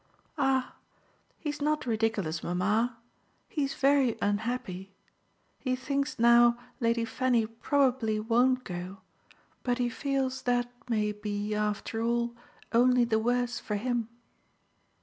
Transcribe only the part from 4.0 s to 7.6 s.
unhappy. He thinks now Lady Fanny